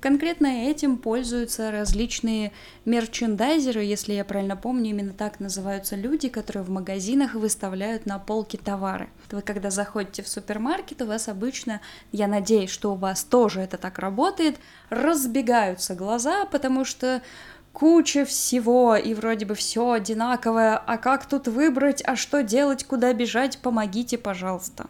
Конкретно 0.00 0.46
этим 0.46 0.96
пользуются 0.96 1.72
различные 1.72 2.52
мерчендайзеры, 2.84 3.82
если 3.82 4.12
я 4.12 4.24
правильно 4.24 4.56
помню, 4.56 4.90
именно 4.90 5.12
так 5.12 5.40
называются 5.40 5.96
люди, 5.96 6.28
которые 6.28 6.62
в 6.62 6.70
магазинах 6.70 7.34
выставляют 7.34 8.06
на 8.06 8.20
полке 8.20 8.58
товары. 8.58 9.08
Вы 9.32 9.42
когда 9.42 9.70
заходите 9.70 10.22
в 10.22 10.28
супермаркет, 10.28 11.02
у 11.02 11.06
вас 11.06 11.28
обычно, 11.28 11.80
я 12.12 12.28
надеюсь, 12.28 12.70
что 12.70 12.92
у 12.92 12.96
вас 12.96 13.24
тоже 13.24 13.60
это 13.60 13.76
так 13.76 13.98
работает, 13.98 14.56
разбегаются 14.88 15.96
глаза, 15.96 16.44
потому 16.44 16.84
что 16.84 17.20
куча 17.72 18.24
всего, 18.24 18.94
и 18.94 19.14
вроде 19.14 19.46
бы 19.46 19.56
все 19.56 19.90
одинаковое, 19.90 20.76
а 20.76 20.96
как 20.98 21.26
тут 21.26 21.48
выбрать, 21.48 22.02
а 22.06 22.14
что 22.14 22.44
делать, 22.44 22.84
куда 22.84 23.12
бежать, 23.12 23.58
помогите, 23.58 24.16
пожалуйста. 24.16 24.86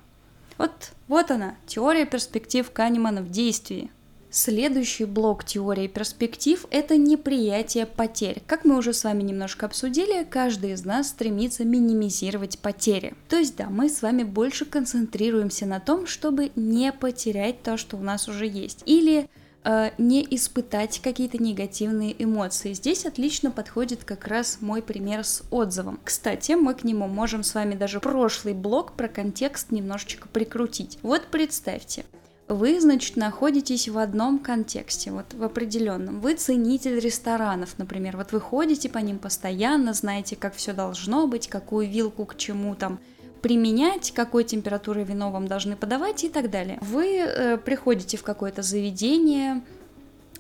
Вот, 0.59 0.91
вот 1.07 1.31
она, 1.31 1.55
теория 1.67 2.05
перспектив 2.05 2.71
Канемана 2.71 3.23
в 3.23 3.31
действии. 3.31 3.91
Следующий 4.31 5.07
блок 5.07 5.45
теории 5.45 5.87
перспектив– 5.87 6.67
это 6.71 6.99
неприятие 6.99 7.87
потерь. 7.87 8.43
Как 8.47 8.67
мы 8.67 8.77
уже 8.77 8.93
с 8.93 9.05
вами 9.05 9.23
немножко 9.23 9.65
обсудили, 9.65 10.23
каждый 10.25 10.73
из 10.73 10.85
нас 10.85 11.09
стремится 11.09 11.65
минимизировать 11.65 12.59
потери. 12.59 13.15
То 13.31 13.37
есть, 13.37 13.57
да, 13.57 13.71
мы 13.71 13.89
с 13.89 14.03
вами 14.03 14.25
больше 14.25 14.67
концентрируемся 14.67 15.65
на 15.65 15.81
том, 15.81 16.07
чтобы 16.07 16.53
не 16.57 16.93
потерять 16.93 17.63
то, 17.63 17.79
что 17.79 17.97
у 17.97 18.01
нас 18.01 18.29
уже 18.29 18.47
есть. 18.47 18.83
Или 18.85 19.31
э, 19.65 19.93
не 19.97 20.27
испытать 20.31 21.01
какие-то 21.01 21.43
негативные 21.43 22.15
эмоции. 22.23 22.75
Здесь 22.75 23.07
отлично 23.07 23.51
подходит 23.51 24.05
как 24.05 24.27
раз 24.29 24.59
мой 24.61 24.83
пример 24.83 25.25
с 25.25 25.43
отзывом. 25.51 26.01
Кстати, 26.05 26.53
мы 26.53 26.75
к 26.75 26.85
нему 26.85 27.09
можем 27.09 27.43
с 27.43 27.55
вами 27.55 27.75
даже 27.75 27.99
прошлый 27.99 28.53
блок 28.53 28.93
про 28.93 29.09
контекст 29.09 29.71
немножечко 29.71 30.29
прикрутить. 30.29 30.99
Вот 31.01 31.29
представьте, 31.31 32.05
вы, 32.49 32.81
значит, 32.81 33.17
находитесь 33.17 33.89
в 33.89 33.99
одном 33.99 34.39
контексте, 34.39 35.11
вот 35.11 35.35
в 35.35 35.43
определенном. 35.43 36.21
Вы 36.21 36.35
ценитель 36.35 36.99
ресторанов, 36.99 37.79
например, 37.79 38.17
вот 38.17 38.33
вы 38.33 38.41
ходите 38.41 38.89
по 38.89 38.99
ним 38.99 39.19
постоянно, 39.19 39.93
знаете, 39.93 40.35
как 40.35 40.55
все 40.55 40.73
должно 40.73 41.27
быть, 41.27 41.49
какую 41.49 41.89
вилку 41.89 42.25
к 42.25 42.37
чему 42.37 42.75
там 42.75 42.99
применять, 43.43 44.13
какой 44.13 44.45
температуры 44.45 45.05
вино 45.05 45.31
вам 45.31 45.47
должны 45.47 45.77
подавать 45.77 46.25
и 46.25 46.29
так 46.29 46.51
далее. 46.51 46.79
Вы 46.81 47.19
э, 47.19 47.59
приходите 47.59 48.17
в 48.17 48.23
какое-то 48.23 48.63
заведение, 48.63 49.63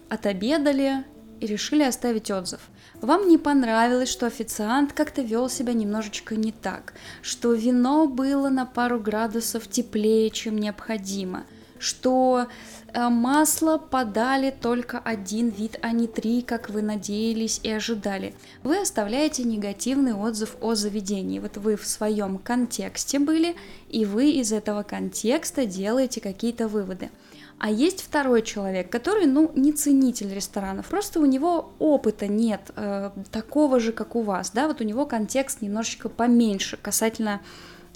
отобедали 0.08 1.04
и 1.40 1.46
решили 1.46 1.82
оставить 1.82 2.30
отзыв. 2.30 2.60
Вам 3.00 3.28
не 3.28 3.38
понравилось, 3.38 4.08
что 4.08 4.26
официант 4.26 4.92
как-то 4.92 5.22
вел 5.22 5.48
себя 5.48 5.72
немножечко 5.74 6.34
не 6.34 6.50
так, 6.50 6.94
что 7.22 7.52
вино 7.52 8.08
было 8.08 8.48
на 8.48 8.66
пару 8.66 8.98
градусов 8.98 9.68
теплее, 9.68 10.30
чем 10.30 10.58
необходимо– 10.58 11.44
что 11.78 12.46
э, 12.92 13.08
масло 13.08 13.78
подали 13.78 14.50
только 14.50 14.98
один 14.98 15.48
вид, 15.48 15.78
а 15.82 15.92
не 15.92 16.06
три, 16.06 16.42
как 16.42 16.70
вы 16.70 16.82
надеялись 16.82 17.60
и 17.62 17.70
ожидали. 17.70 18.34
Вы 18.62 18.80
оставляете 18.80 19.44
негативный 19.44 20.14
отзыв 20.14 20.56
о 20.60 20.74
заведении. 20.74 21.38
Вот 21.38 21.56
вы 21.56 21.76
в 21.76 21.86
своем 21.86 22.38
контексте 22.38 23.18
были, 23.18 23.56
и 23.88 24.04
вы 24.04 24.30
из 24.30 24.52
этого 24.52 24.82
контекста 24.82 25.66
делаете 25.66 26.20
какие-то 26.20 26.68
выводы. 26.68 27.10
А 27.58 27.70
есть 27.70 28.02
второй 28.02 28.42
человек, 28.42 28.88
который, 28.88 29.26
ну, 29.26 29.50
не 29.56 29.72
ценитель 29.72 30.32
ресторанов, 30.32 30.86
просто 30.86 31.18
у 31.18 31.26
него 31.26 31.72
опыта 31.80 32.28
нет 32.28 32.70
э, 32.76 33.10
такого 33.32 33.80
же, 33.80 33.90
как 33.90 34.14
у 34.14 34.22
вас, 34.22 34.52
да, 34.52 34.68
вот 34.68 34.80
у 34.80 34.84
него 34.84 35.06
контекст 35.06 35.60
немножечко 35.60 36.08
поменьше 36.08 36.76
касательно 36.76 37.40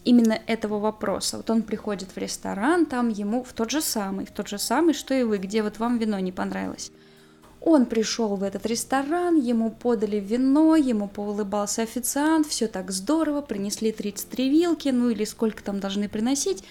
именно 0.04 0.38
этого 0.46 0.78
вопроса. 0.78 1.36
Вот 1.36 1.50
он 1.50 1.62
приходит 1.62 2.10
в 2.14 2.18
ресторан, 2.18 2.86
там 2.86 3.08
ему 3.08 3.42
в 3.44 3.52
тот 3.52 3.70
же 3.70 3.80
самый, 3.80 4.26
в 4.26 4.30
тот 4.30 4.48
же 4.48 4.58
самый, 4.58 4.94
что 4.94 5.14
и 5.14 5.22
вы, 5.22 5.38
где 5.38 5.62
вот 5.62 5.78
вам 5.78 5.98
вино 5.98 6.18
не 6.18 6.32
понравилось. 6.32 6.92
Он 7.64 7.86
пришел 7.86 8.34
в 8.34 8.42
этот 8.42 8.66
ресторан, 8.66 9.36
ему 9.36 9.70
подали 9.70 10.16
вино, 10.16 10.74
ему 10.74 11.06
поулыбался 11.08 11.82
официант, 11.82 12.48
все 12.48 12.66
так 12.66 12.90
здорово, 12.90 13.40
принесли 13.40 13.92
33 13.92 14.50
вилки, 14.50 14.88
ну 14.88 15.10
или 15.10 15.24
сколько 15.24 15.62
там 15.62 15.78
должны 15.78 16.08
приносить. 16.08 16.64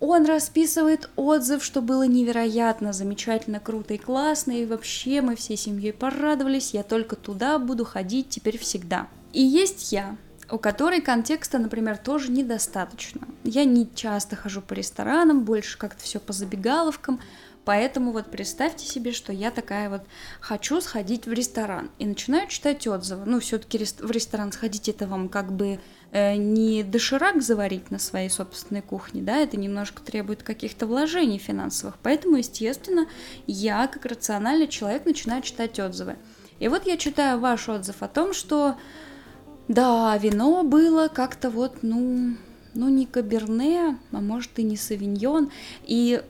Он 0.00 0.26
расписывает 0.26 1.08
отзыв, 1.14 1.62
что 1.62 1.80
было 1.80 2.02
невероятно, 2.02 2.92
замечательно, 2.92 3.60
круто 3.60 3.94
и 3.94 3.98
классно, 3.98 4.50
и 4.50 4.66
вообще 4.66 5.20
мы 5.20 5.36
всей 5.36 5.56
семьей 5.56 5.92
порадовались, 5.92 6.74
я 6.74 6.82
только 6.82 7.14
туда 7.14 7.60
буду 7.60 7.84
ходить 7.84 8.28
теперь 8.28 8.58
всегда. 8.58 9.06
И 9.32 9.40
есть 9.40 9.92
я, 9.92 10.16
у 10.50 10.58
которой 10.58 11.00
контекста, 11.00 11.58
например, 11.58 11.96
тоже 11.96 12.30
недостаточно. 12.30 13.22
Я 13.44 13.64
не 13.64 13.88
часто 13.94 14.36
хожу 14.36 14.62
по 14.62 14.74
ресторанам, 14.74 15.44
больше 15.44 15.78
как-то 15.78 16.02
все 16.02 16.20
по 16.20 16.32
забегаловкам, 16.32 17.20
Поэтому 17.64 18.12
вот 18.12 18.30
представьте 18.30 18.86
себе, 18.86 19.12
что 19.12 19.32
я 19.32 19.50
такая 19.50 19.88
вот 19.88 20.02
хочу 20.40 20.80
сходить 20.80 21.26
в 21.26 21.32
ресторан 21.32 21.90
и 21.98 22.06
начинаю 22.06 22.46
читать 22.48 22.86
отзывы. 22.86 23.24
Ну, 23.24 23.40
все-таки 23.40 23.78
в 23.78 24.10
ресторан 24.10 24.52
сходить 24.52 24.88
это 24.88 25.06
вам 25.06 25.30
как 25.30 25.50
бы 25.50 25.80
э, 26.12 26.36
не 26.36 26.82
доширак 26.82 27.42
заварить 27.42 27.90
на 27.90 27.98
своей 27.98 28.28
собственной 28.28 28.82
кухне, 28.82 29.22
да, 29.22 29.38
это 29.38 29.56
немножко 29.56 30.02
требует 30.02 30.42
каких-то 30.42 30.86
вложений 30.86 31.38
финансовых. 31.38 31.96
Поэтому, 32.02 32.36
естественно, 32.36 33.06
я, 33.46 33.86
как 33.86 34.04
рациональный 34.04 34.68
человек, 34.68 35.06
начинаю 35.06 35.40
читать 35.42 35.80
отзывы. 35.80 36.16
И 36.58 36.68
вот 36.68 36.86
я 36.86 36.98
читаю 36.98 37.40
ваш 37.40 37.68
отзыв 37.68 38.02
о 38.02 38.08
том, 38.08 38.34
что 38.34 38.76
да, 39.68 40.16
вино 40.18 40.62
было 40.62 41.08
как-то 41.08 41.50
вот, 41.50 41.78
ну, 41.82 42.36
ну 42.74 42.88
не 42.88 43.06
каберне, 43.06 43.98
а 44.12 44.20
может 44.20 44.58
и 44.58 44.62
не 44.62 44.76
савиньон. 44.76 45.50
И 45.84 46.22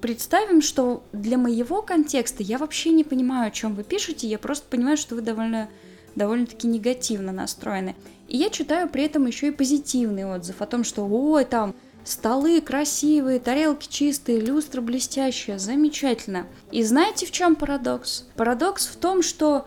представим, 0.00 0.60
что 0.62 1.02
для 1.12 1.38
моего 1.38 1.82
контекста 1.82 2.42
я 2.42 2.58
вообще 2.58 2.90
не 2.90 3.04
понимаю, 3.04 3.48
о 3.48 3.52
чем 3.52 3.74
вы 3.74 3.84
пишете, 3.84 4.26
я 4.26 4.38
просто 4.38 4.66
понимаю, 4.68 4.96
что 4.96 5.14
вы 5.14 5.20
довольно 5.20 5.68
довольно-таки 6.14 6.66
негативно 6.66 7.30
настроены. 7.30 7.94
И 8.26 8.36
я 8.36 8.50
читаю 8.50 8.88
при 8.88 9.04
этом 9.04 9.26
еще 9.26 9.48
и 9.48 9.52
позитивный 9.52 10.24
отзыв 10.24 10.60
о 10.60 10.66
том, 10.66 10.82
что 10.82 11.06
ой, 11.06 11.44
там 11.44 11.76
столы 12.04 12.60
красивые, 12.60 13.38
тарелки 13.38 13.88
чистые, 13.88 14.40
люстра 14.40 14.80
блестящая, 14.80 15.58
замечательно. 15.58 16.46
И 16.72 16.82
знаете, 16.82 17.24
в 17.24 17.30
чем 17.30 17.54
парадокс? 17.54 18.26
Парадокс 18.34 18.86
в 18.86 18.96
том, 18.96 19.22
что 19.22 19.66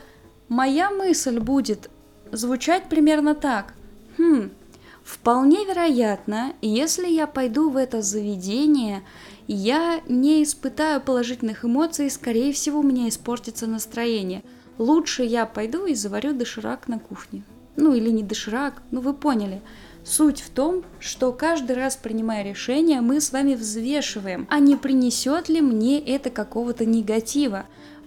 моя 0.50 0.92
мысль 0.92 1.40
будет 1.40 1.90
звучать 2.32 2.90
примерно 2.90 3.36
так. 3.36 3.74
Хм, 4.18 4.52
вполне 5.04 5.66
вероятно, 5.66 6.54
если 6.62 7.08
я 7.08 7.28
пойду 7.28 7.70
в 7.70 7.78
это 7.78 8.02
заведение, 8.02 9.04
я 9.48 10.02
не 10.08 10.44
испытаю 10.44 11.02
положительных 11.02 11.66
эмоций, 11.66 12.10
скорее 12.10 12.54
всего, 12.54 12.80
у 12.80 12.84
меня 12.84 13.10
испортится 13.10 13.68
настроение. 13.68 14.44
Лучше 14.78 15.24
я 15.24 15.46
пойду 15.46 15.86
и 15.86 15.94
заварю 15.94 16.34
доширак 16.34 16.88
на 16.88 17.00
кухне. 17.00 17.44
Ну 17.76 17.94
или 17.94 18.10
не 18.10 18.24
доширак, 18.24 18.82
ну 18.92 19.02
вы 19.02 19.14
поняли. 19.14 19.62
Суть 20.04 20.42
в 20.42 20.50
том, 20.50 20.84
что 21.00 21.32
каждый 21.32 21.76
раз 21.76 21.96
принимая 21.96 22.44
решение, 22.44 23.02
мы 23.02 23.22
с 23.22 23.32
вами 23.32 23.54
взвешиваем, 23.54 24.48
а 24.50 24.60
не 24.60 24.76
принесет 24.76 25.48
ли 25.48 25.62
мне 25.62 26.00
это 26.00 26.32
какого-то 26.32 26.86
негатива, 26.86 27.66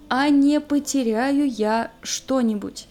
а 0.09 0.29
не 0.29 0.61
потеряю 0.61 1.49
я 1.49 1.93
что-нибудь 2.03 2.89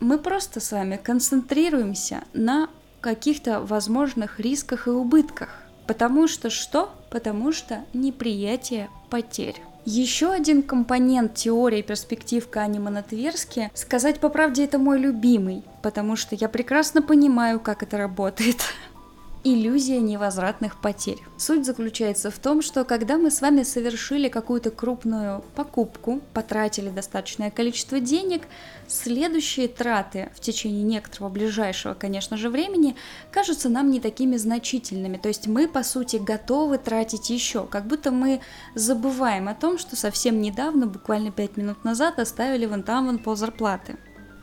мы 0.00 0.18
просто 0.18 0.60
с 0.60 0.72
вами 0.72 0.96
концентрируемся 1.02 2.24
на 2.32 2.68
каких-то 3.00 3.60
возможных 3.60 4.40
рисках 4.40 4.86
и 4.86 4.90
убытках. 4.90 5.62
Потому 5.86 6.28
что 6.28 6.50
что? 6.50 6.90
Потому 7.10 7.52
что 7.52 7.84
неприятие 7.94 8.90
потерь. 9.10 9.56
Еще 9.84 10.30
один 10.30 10.62
компонент 10.62 11.34
теории 11.34 11.80
перспектив 11.80 12.46
Канемана 12.46 13.02
Тверски, 13.02 13.70
сказать 13.72 14.20
по 14.20 14.28
правде, 14.28 14.64
это 14.64 14.78
мой 14.78 14.98
любимый, 14.98 15.62
потому 15.80 16.14
что 16.14 16.34
я 16.34 16.50
прекрасно 16.50 17.00
понимаю, 17.00 17.58
как 17.58 17.82
это 17.82 17.96
работает. 17.96 18.56
Иллюзия 19.50 19.98
невозвратных 20.00 20.78
потерь. 20.78 21.22
Суть 21.38 21.64
заключается 21.64 22.30
в 22.30 22.38
том, 22.38 22.60
что 22.60 22.84
когда 22.84 23.16
мы 23.16 23.30
с 23.30 23.40
вами 23.40 23.62
совершили 23.62 24.28
какую-то 24.28 24.70
крупную 24.70 25.42
покупку, 25.54 26.20
потратили 26.34 26.90
достаточное 26.90 27.50
количество 27.50 27.98
денег, 27.98 28.42
следующие 28.88 29.68
траты 29.68 30.30
в 30.34 30.40
течение 30.40 30.82
некоторого 30.82 31.30
ближайшего, 31.30 31.94
конечно 31.94 32.36
же, 32.36 32.50
времени 32.50 32.94
кажутся 33.30 33.70
нам 33.70 33.90
не 33.90 34.00
такими 34.00 34.36
значительными. 34.36 35.16
То 35.16 35.28
есть 35.28 35.46
мы, 35.46 35.66
по 35.66 35.82
сути, 35.82 36.16
готовы 36.16 36.76
тратить 36.76 37.30
еще, 37.30 37.66
как 37.66 37.86
будто 37.86 38.10
мы 38.10 38.42
забываем 38.74 39.48
о 39.48 39.54
том, 39.54 39.78
что 39.78 39.96
совсем 39.96 40.42
недавно, 40.42 40.86
буквально 40.86 41.32
5 41.32 41.56
минут 41.56 41.84
назад, 41.84 42.18
оставили 42.18 42.66
вон 42.66 42.82
там 42.82 43.06
вон 43.06 43.18
пол 43.18 43.34
зарплаты. 43.34 43.96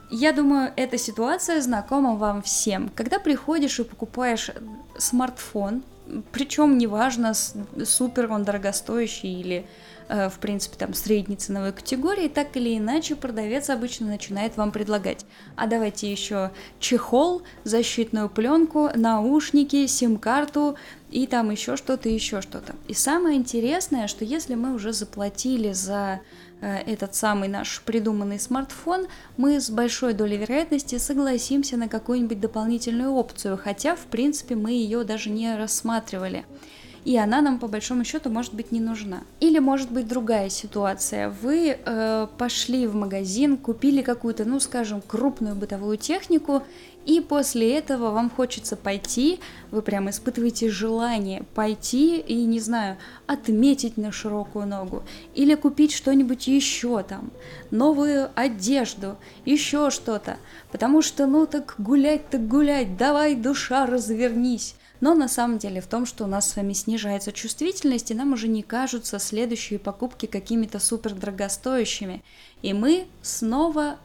Я 0.10 0.34
думаю, 0.34 0.72
эта 0.76 0.98
ситуация 0.98 1.62
знакома 1.62 2.16
вам 2.16 2.42
всем. 2.42 2.90
Когда 2.90 3.20
приходишь 3.20 3.80
и 3.80 3.84
покупаешь 3.84 4.52
смартфон, 4.98 5.84
причем 6.32 6.78
неважно, 6.78 7.34
супер 7.34 8.32
он 8.32 8.44
дорогостоящий 8.44 9.40
или 9.40 9.66
в 10.08 10.40
принципе, 10.40 10.76
там, 10.78 10.94
средней 10.94 11.36
ценовой 11.36 11.72
категории, 11.72 12.28
так 12.28 12.56
или 12.58 12.78
иначе 12.78 13.16
продавец 13.16 13.70
обычно 13.70 14.08
начинает 14.08 14.58
вам 14.58 14.72
предлагать. 14.72 15.26
А 15.56 15.68
давайте 15.68 16.12
еще 16.12 16.52
чехол, 16.80 17.42
защитную 17.64 18.30
пленку, 18.30 18.90
наушники, 18.94 19.88
сим-карту 19.88 20.78
и 21.12 21.28
там 21.28 21.50
еще 21.52 21.78
что-то, 21.78 22.10
еще 22.10 22.42
что-то. 22.42 22.76
И 22.88 22.94
самое 22.94 23.38
интересное, 23.38 24.08
что 24.08 24.26
если 24.26 24.56
мы 24.56 24.74
уже 24.74 24.94
заплатили 24.94 25.72
за 25.72 26.22
Э, 26.62 26.78
этот 26.86 27.16
самый 27.16 27.50
наш 27.50 27.82
придуманный 27.82 28.40
смартфон, 28.40 29.08
мы 29.38 29.60
с 29.60 29.70
большой 29.70 30.14
долей 30.14 30.38
вероятности 30.38 30.98
согласимся 30.98 31.78
на 31.78 31.88
какую-нибудь 31.88 32.40
дополнительную 32.40 33.12
опцию, 33.12 33.60
хотя 33.62 33.96
в 33.96 34.06
принципе 34.06 34.56
мы 34.56 34.72
ее 34.72 35.04
даже 35.04 35.30
не 35.30 35.56
рассматривали 35.56 36.46
и 37.06 37.18
она 37.18 37.42
нам 37.42 37.60
по 37.60 37.68
большому 37.68 38.04
счету 38.04 38.30
может 38.30 38.54
быть 38.56 38.72
не 38.72 38.80
нужна. 38.80 39.22
Или 39.40 39.60
может 39.60 39.92
быть 39.92 40.08
другая 40.08 40.50
ситуация. 40.50 41.30
Вы 41.30 41.78
э, 41.78 42.28
пошли 42.38 42.88
в 42.88 42.96
магазин, 42.96 43.58
купили 43.58 44.02
какую-то, 44.02 44.44
ну 44.44 44.60
скажем, 44.60 45.02
крупную 45.02 45.56
бытовую 45.56 45.98
технику, 45.98 46.64
и 47.06 47.22
после 47.22 47.78
этого 47.78 48.10
вам 48.10 48.32
хочется 48.32 48.76
пойти, 48.76 49.40
вы 49.70 49.84
прям 49.84 50.10
испытываете 50.10 50.70
желание 50.70 51.44
пойти 51.54 52.18
и, 52.18 52.44
не 52.46 52.60
знаю, 52.60 52.98
отметить 53.28 53.96
на 53.98 54.12
широкую 54.12 54.66
ногу, 54.66 55.04
или 55.36 55.54
купить 55.54 55.94
что-нибудь 55.94 56.48
еще 56.48 57.04
там, 57.04 57.30
новую 57.70 58.32
одежду, 58.34 59.18
еще 59.46 59.92
что-то, 59.92 60.38
потому 60.72 61.04
что, 61.04 61.28
ну 61.28 61.46
так 61.46 61.76
гулять 61.78 62.28
так 62.30 62.48
гулять, 62.48 62.98
давай, 62.98 63.36
душа, 63.36 63.86
развернись. 63.86 64.76
Но 65.02 65.14
на 65.14 65.28
самом 65.28 65.58
деле 65.58 65.82
в 65.82 65.88
том, 65.88 66.06
что 66.06 66.24
у 66.24 66.28
нас 66.28 66.50
с 66.50 66.56
вами 66.56 66.74
снижается 66.74 67.32
чувствительность, 67.32 68.12
и 68.12 68.16
нам 68.16 68.34
уже 68.34 68.48
не 68.48 68.64
кажутся 68.64 69.20
следующие 69.20 69.80
покупки 69.80 70.26
какими-то 70.26 70.80
супер 70.80 71.14
дорогостоящими. 71.14 72.24
И 72.62 72.74
мы 72.74 73.08
снова 73.22 73.98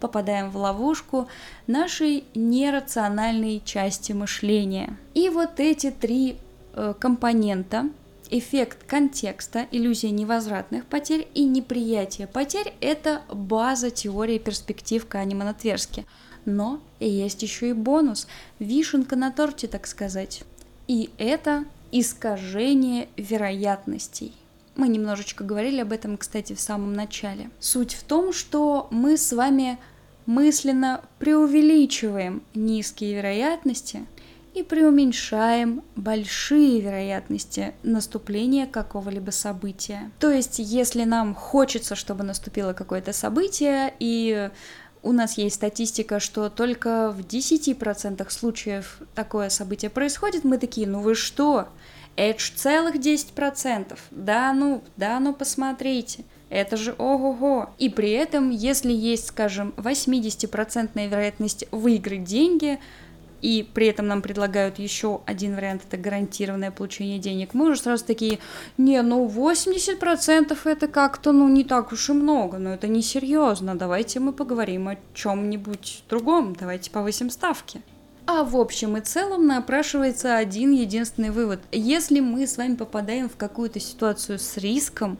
попадаем 0.00 0.50
в 0.50 0.56
ловушку 0.56 1.28
нашей 1.66 2.24
нерациональной 2.34 3.62
части 3.64 4.12
мышления. 4.12 4.96
И 5.14 5.28
вот 5.30 5.58
эти 5.58 5.90
три 5.90 6.36
э, 6.74 6.94
компонента 6.98 7.88
эффект 8.28 8.84
контекста, 8.86 9.66
иллюзия 9.70 10.10
невозвратных 10.10 10.84
потерь 10.84 11.28
и 11.34 11.44
неприятие 11.44 12.26
потерь– 12.26 12.74
это 12.80 13.22
база 13.32 13.90
теории 13.90 14.38
перспектив 14.38 15.06
Канемана 15.06 15.54
Тверски– 15.54 16.04
но 16.46 16.80
есть 17.00 17.42
еще 17.42 17.70
и 17.70 17.74
бонус, 17.74 18.26
вишенка 18.58 19.16
на 19.16 19.30
торте, 19.30 19.66
так 19.66 19.86
сказать. 19.86 20.42
И 20.88 21.10
это 21.18 21.64
искажение 21.92 23.08
вероятностей. 23.16 24.32
Мы 24.76 24.88
немножечко 24.88 25.42
говорили 25.44 25.80
об 25.80 25.92
этом, 25.92 26.16
кстати, 26.16 26.52
в 26.54 26.60
самом 26.60 26.92
начале. 26.92 27.50
Суть 27.60 27.94
в 27.94 28.02
том, 28.04 28.32
что 28.32 28.88
мы 28.90 29.16
с 29.16 29.32
вами 29.32 29.78
мысленно 30.26 31.02
преувеличиваем 31.18 32.42
низкие 32.54 33.14
вероятности 33.14 34.06
и 34.54 34.62
преуменьшаем 34.62 35.82
большие 35.96 36.80
вероятности 36.80 37.74
наступления 37.82 38.66
какого-либо 38.66 39.30
события. 39.30 40.10
То 40.18 40.30
есть, 40.30 40.58
если 40.58 41.04
нам 41.04 41.34
хочется, 41.34 41.94
чтобы 41.94 42.24
наступило 42.24 42.72
какое-то 42.72 43.12
событие, 43.12 43.94
и 43.98 44.50
у 45.06 45.12
нас 45.12 45.38
есть 45.38 45.56
статистика, 45.56 46.18
что 46.18 46.50
только 46.50 47.12
в 47.12 47.20
10% 47.20 48.28
случаев 48.30 48.98
такое 49.14 49.48
событие 49.50 49.88
происходит, 49.88 50.42
мы 50.44 50.58
такие, 50.58 50.88
ну 50.88 51.00
вы 51.00 51.14
что? 51.14 51.68
Это 52.16 52.40
ж 52.40 52.50
целых 52.56 52.96
10%. 52.96 53.96
Да 54.10 54.52
ну, 54.52 54.82
да 54.96 55.20
ну 55.20 55.32
посмотрите. 55.32 56.24
Это 56.48 56.76
же 56.76 56.94
ого-го. 56.98 57.70
И 57.78 57.88
при 57.88 58.10
этом, 58.10 58.50
если 58.50 58.92
есть, 58.92 59.28
скажем, 59.28 59.74
80% 59.76 61.08
вероятность 61.08 61.66
выиграть 61.70 62.24
деньги, 62.24 62.78
и 63.42 63.68
при 63.74 63.86
этом 63.88 64.06
нам 64.06 64.22
предлагают 64.22 64.78
еще 64.78 65.20
один 65.26 65.54
вариант, 65.54 65.82
это 65.88 65.96
гарантированное 65.96 66.70
получение 66.70 67.18
денег, 67.18 67.54
мы 67.54 67.70
уже 67.70 67.80
сразу 67.80 68.04
такие, 68.04 68.38
не, 68.78 69.00
ну 69.02 69.26
80% 69.26 70.56
это 70.64 70.88
как-то, 70.88 71.32
ну 71.32 71.48
не 71.48 71.64
так 71.64 71.92
уж 71.92 72.10
и 72.10 72.12
много, 72.12 72.58
но 72.58 72.74
это 72.74 72.88
несерьезно, 72.88 73.74
давайте 73.74 74.20
мы 74.20 74.32
поговорим 74.32 74.88
о 74.88 74.96
чем-нибудь 75.14 76.04
другом, 76.08 76.54
давайте 76.54 76.90
повысим 76.90 77.30
ставки. 77.30 77.82
А 78.26 78.42
в 78.42 78.56
общем 78.56 78.96
и 78.96 79.00
целом 79.00 79.46
напрашивается 79.46 80.36
один 80.36 80.72
единственный 80.72 81.30
вывод. 81.30 81.60
Если 81.70 82.18
мы 82.18 82.48
с 82.48 82.56
вами 82.56 82.74
попадаем 82.74 83.28
в 83.28 83.36
какую-то 83.36 83.78
ситуацию 83.78 84.40
с 84.40 84.56
риском, 84.56 85.16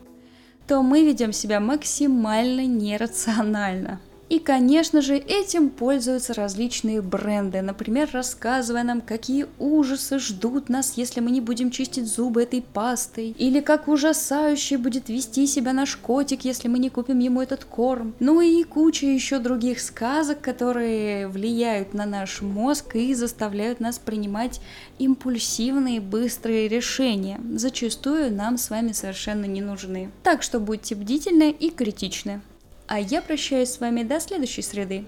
то 0.67 0.83
мы 0.83 1.05
ведем 1.05 1.33
себя 1.33 1.61
максимально 1.61 2.67
нерационально. 2.67 4.01
И, 4.29 4.41
конечно 4.41 5.03
же, 5.03 5.17
этим 5.17 5.71
пользуются 5.71 6.35
различные 6.35 7.01
бренды, 7.01 7.63
например, 7.63 8.11
рассказывая 8.13 8.83
нам, 8.83 9.01
какие 9.01 9.47
ужасы 9.61 10.19
ждут 10.19 10.69
нас, 10.69 10.95
если 10.97 11.21
мы 11.21 11.31
не 11.31 11.41
будем 11.41 11.71
чистить 11.71 12.07
зубы 12.07 12.43
этой 12.43 12.61
пастой, 12.61 13.31
или 13.39 13.61
как 13.61 13.87
ужасающе 13.87 14.79
будет 14.79 15.09
вести 15.09 15.47
себя 15.47 15.73
наш 15.73 15.97
котик, 15.97 16.45
если 16.45 16.67
мы 16.67 16.81
не 16.81 16.91
купим 16.91 17.21
ему 17.21 17.41
этот 17.41 17.65
корм. 17.65 18.15
Ну 18.19 18.41
и 18.41 18.65
куча 18.65 19.07
еще 19.07 19.39
других 19.39 19.81
сказок, 19.81 20.41
которые 20.41 21.29
влияют 21.29 21.95
на 21.95 22.05
наш 22.05 22.43
мозг 22.43 22.97
и 22.97 23.15
заставляют 23.15 23.79
нас 23.79 24.01
принимать 24.01 24.61
импульсивные, 24.99 26.01
быстрые 26.01 26.67
решения, 26.67 27.41
зачастую 27.55 28.33
нам 28.33 28.59
с 28.59 28.71
вами 28.71 28.91
совершенно 28.91 29.45
не 29.45 29.61
нужны. 29.61 30.11
Так 30.25 30.43
что 30.43 30.59
будьте 30.59 30.97
бдительны 30.97 31.51
и 31.53 31.71
критичны. 31.71 32.41
А 32.89 33.01
я 33.01 33.21
прощаюсь 33.21 33.73
с 33.73 33.81
вами 33.81 34.05
до 34.05 34.21
следующей 34.21 34.63
среды. 34.63 35.05